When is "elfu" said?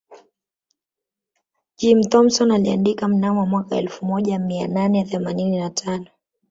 3.77-4.05